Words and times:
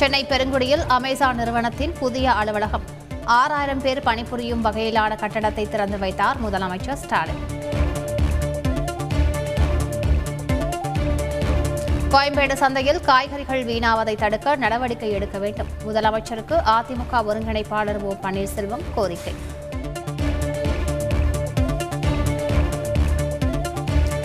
Chennai 0.00 0.24
பெருங்குடியில் 0.24 0.82
Amazon 0.86 1.36
நிறுவனத்தின் 1.36 1.92
புதிய 1.98 2.32
அலுவலகம். 2.32 2.82
ஆறாயிரம் 3.24 3.80
பேர் 3.80 4.02
பணிபுரியும் 4.02 4.64
வகையிலான 4.64 5.12
கட்டடத்தை 5.20 5.68
திறந்து 5.68 5.98
வைத்தார் 5.98 6.36
முதலமைச்சர் 6.44 6.98
ஸ்டாலின். 7.02 7.40
கோயம்பேடு 12.10 12.52
சந்தையில் 12.52 13.00
காய்கறிகள் 13.00 13.64
வீணாவதை 13.64 14.16
தடுக்க 14.16 14.56
நடவடிக்கை 14.56 15.10
எடுக்க 15.10 15.38
வேண்டும். 15.38 15.66
முதலமைச்சருக்கு 15.86 16.58
அதிமுக 16.76 17.22
ஒருங்கிணைப்பாளர் 17.30 18.02
ஓ 18.02 18.12
பன்னீர்செல்வம் 18.22 18.84
கோரிக்கை. 18.94 19.34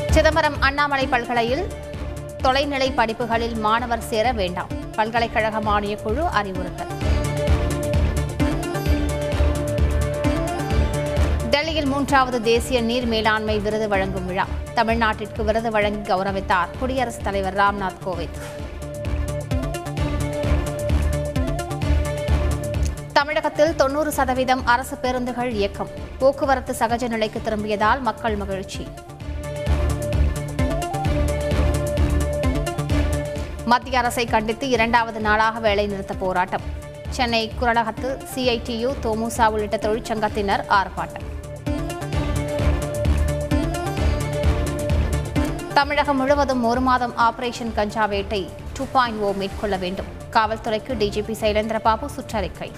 சிதம்பரம் 0.09 0.61
அண்ணாமலை 0.61 1.07
பல்கலையில் 1.07 1.63
தொலைநிலை 2.43 2.93
படிப்புகளில் 2.93 3.55
மாணவர் 3.55 4.01
சேர 4.01 4.31
வேண்டாம். 4.31 4.68
பல்கலைக்கழக 4.95 5.59
மானியக் 5.59 6.01
குழு 6.01 6.27
அறிவுறுத்தல். 6.27 6.87
டெல்லியில் 11.49 11.85
மூன்றாவது 11.85 12.41
தேசிய 12.41 12.82
நீர் 12.82 13.05
மேலாண்மை 13.05 13.59
விருது 13.59 13.87
வழங்கும் 13.87 14.25
விழா. 14.25 14.46
தமிழ்நாட்டிற்கு 14.73 15.43
விருது 15.43 15.71
வழங்கி 15.71 16.13
கௌரவித்தார் 16.13 16.68
குடியரசுத் 16.79 17.23
தலைவர் 17.23 17.55
ராம்நாத் 17.55 17.97
கோவிந்த். 18.05 18.69
தமிழகத்தில் 23.13 23.75
தொன்னூறு 23.75 24.11
சதவீதம் 24.11 24.65
அரசு 24.65 24.97
பேருந்துகள் 24.97 25.51
இயக்கம். 25.51 25.87
போக்குவரத்து 26.19 26.75
சகஜ 26.79 27.07
நிலைக்கு 27.07 27.41
திரும்பியதால் 27.41 28.01
மக்கள் 28.01 28.35
மகிழ்ச்சி. 28.35 28.87
மத்திய 33.72 33.98
அரசை 34.00 34.23
கண்டித்து 34.25 34.66
இரண்டாவது 34.70 35.20
நாளாக 35.25 35.59
வேலைநிறுத்த 35.67 36.14
போராட்டம். 36.20 36.64
சென்னை 37.09 37.52
குரலகத்து 37.59 38.09
சிஐடியு 38.31 38.89
தோமுசா 39.03 39.45
உள்ளிட்ட 39.53 39.78
தொழிற்சங்கத்தினர் 39.78 40.63
ஆர்ப்பாட்டம். 40.78 41.28
தமிழகம் 45.78 46.17
முழுவதும் 46.17 46.63
ஒரு 46.63 46.81
மாதம் 46.81 47.13
ஆபரேஷன் 47.28 47.73
கஞ்சா 47.75 48.05
வேட்டை 48.05 48.41
டூ 48.73 48.86
பாயிண்ட் 48.91 49.22
ஓ 49.22 49.31
மேற்கொள்ள 49.41 49.78
வேண்டும். 49.78 50.09
காவல்துறைக்கு 50.35 50.95
டிஜிபி 51.03 51.35
சைலேந்திரபாபு 51.44 52.09
சுற்றறிக்கை. 52.17 52.69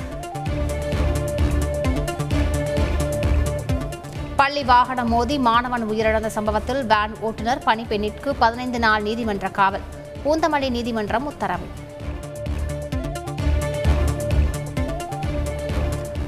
பள்ளி 4.36 4.64
வாகனம் 4.64 5.12
மோதி 5.16 5.40
மாணவன் 5.50 5.90
உயிரிழந்த 5.90 6.32
சம்பவத்தில் 6.38 6.84
வேன் 6.86 7.18
ஓட்டுநர் 7.20 7.66
பணிப்பெண்ணிற்கு 7.66 8.30
பதினைந்து 8.46 8.80
நாள் 8.80 9.02
நீதிமன்ற 9.02 9.50
காவல். 9.62 10.02
பூந்தமல்லி 10.26 10.70
நீதிமன்றம் 10.70 11.26
உத்தரவு. 11.26 11.68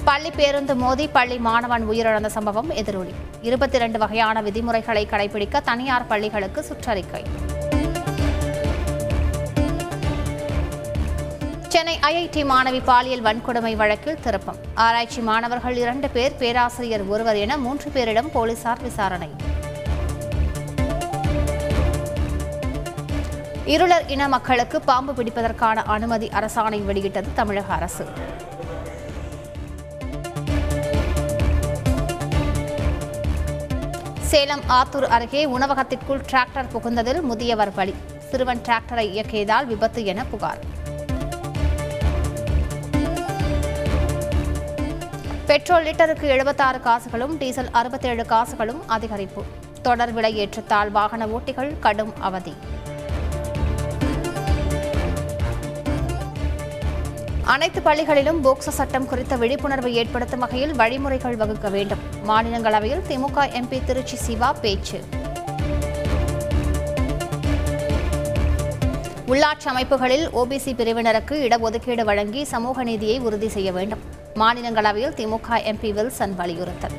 பள்ளி 0.03 0.31
பேருந்து 0.31 0.75
மோதி 0.75 1.07
பள்ளி 1.07 1.38
மாணவன் 1.38 1.89
உயிரிழந்த 1.89 2.27
சம்பவம் 2.27 2.69
எதிரொலி. 2.71 3.13
இருபத்தி 3.41 3.77
இரண்டு 3.77 3.99
வகையான 3.99 4.41
விதிமுறைகளை 4.41 5.07
கடைபிடிக்க 5.11 5.61
தனியார் 5.61 6.07
பள்ளிகளுக்கு 6.07 6.66
சுற்றறிக்கை. 6.69 7.23
சென்னை 11.67 11.99
ஐஐடி 12.01 12.43
மாணவி 12.51 12.81
பாலியல் 12.85 13.23
வன்கொடுமை 13.23 13.75
வழக்கில் 13.75 14.19
திருப்பம். 14.19 14.59
ஆராய்ச்சி 14.73 15.21
மாணவர்கள் 15.21 15.75
இரண்டு 15.75 16.09
பேர் 16.09 16.38
பேராசிரியர் 16.38 17.07
ஒருவர் 17.07 17.35
என 17.35 17.57
மூன்று 17.57 17.91
பேரிடம் 17.95 18.31
போலீசார் 18.33 18.81
விசாரணை. 18.81 19.29
இருளர் 23.73 24.08
இன 24.08 24.27
மக்களுக்கு 24.27 24.81
பாம்பு 24.81 25.13
பிடிப்பதற்கான 25.13 25.75
அனுமதி 25.85 26.27
அரசாணை 26.27 26.85
வெளியிட்டது 26.85 27.27
தமிழக 27.33 27.73
அரசு. 27.73 28.05
சேலம் 34.19 34.62
ஆத்தூர் 34.69 35.07
அருகே 35.07 35.45
உணவகத்திற்குள் 35.45 36.22
டிராக்டர் 36.31 36.69
புகுந்ததில் 36.73 37.22
முதியவர் 37.22 37.73
பலி. 37.73 37.95
சிறுவன் 38.29 38.62
டிராக்டரை 38.66 39.06
இயக்கியதால் 39.16 39.66
விபத்து 39.66 40.06
என 40.06 40.25
புகார். 40.25 40.62
பெட்ரோல் 45.45 45.85
லிட்டருக்கு 45.85 46.28
எழுபத்தாறு 46.35 46.79
காசுகளும் 46.79 47.38
டீசல் 47.38 47.69
அறுபத்தேழு 47.72 48.25
காசுகளும் 48.25 48.81
அதிகரிப்பு. 48.89 49.44
தொடர் 49.81 50.13
விலை 50.13 50.35
ஏற்றத்தால் 50.38 50.91
வாகன 50.91 51.25
ஓட்டிகள் 51.25 51.79
கடும் 51.79 52.13
அவதி. 52.19 52.56
அனைத்து 57.53 57.79
பள்ளிகளிலும் 57.81 58.39
போக்சோ 58.44 58.72
சட்டம் 58.78 59.06
குறித்த 59.06 59.35
விழிப்புணர்வை 59.35 59.94
ஏற்படுத்தும் 59.94 60.39
வகையில் 60.39 60.73
வழிமுறைகள் 60.75 61.35
வகுக்க 61.35 61.69
வேண்டும். 61.69 62.00
மாநிலங்களவையில் 62.28 63.03
திமுக 63.09 63.44
எம்பி 63.59 63.79
திருச்சி 63.85 64.16
சிவா 64.16 64.53
பேச்சு. 64.53 65.00
உள்ளாட்சி 69.28 69.67
அமைப்புகளில் 69.73 70.25
ஓபிசி 70.29 70.73
பிரிவினருக்கு 70.79 71.38
இடஒதுக்கீடு 71.47 72.03
வழங்கி 72.03 72.44
சமூக 72.44 72.83
நீதியை 72.83 73.19
உறுதி 73.19 73.47
செய்ய 73.47 73.72
வேண்டும். 73.72 74.01
மாநிலங்களவையில் 74.35 75.16
திமுக 75.19 75.62
எம்பி 75.72 75.94
வில்சன் 75.94 76.35
வலியுறுத்தல். 76.35 76.97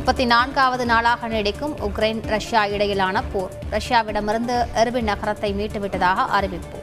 முப்பத்தி 0.00 0.24
நான்காவது 0.24 0.86
நாளாக 0.86 1.28
நீடிக்கும் 1.28 1.74
உக்ரைன் 1.78 2.26
ரஷ்யா 2.26 2.64
இடையிலான 2.64 3.22
போர். 3.22 3.50
ரஷ்யாவிடமிருந்து 3.70 4.66
எர்பின் 4.74 5.02
நகரத்தை 5.02 5.54
மீட்டுவிட்டதாக 5.54 6.14
அறிவிப்பு. 6.14 6.78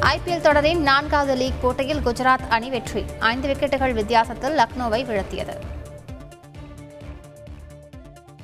ஐபிஎல் 0.00 0.40
தொடரின் 0.40 0.82
நான்காவது 0.82 1.34
லீக் 1.34 1.62
போட்டியில் 1.62 2.06
குஜராத் 2.06 2.48
அணி 2.48 2.70
வெற்றி. 2.70 3.04
ஐந்து 3.18 3.48
விக்கெட்டுகள் 3.48 3.92
வித்தியாசத்தில் 3.92 4.56
லக்னோவை 4.56 5.04
வீழ்த்தியது. 5.04 5.56